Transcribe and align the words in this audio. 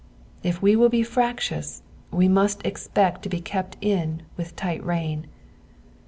If 0.41 0.63
we 0.63 0.75
will 0.75 0.89
be 0.89 1.03
fractious, 1.03 1.83
we 2.09 2.27
must 2.27 2.65
expect 2.65 3.21
to 3.21 3.29
be 3.29 3.39
kept 3.39 3.77
in 3.81 4.23
with 4.35 4.55
tight 4.55 4.83
rein. 4.83 5.27